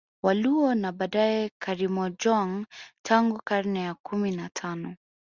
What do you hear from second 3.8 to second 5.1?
ya kumi na tano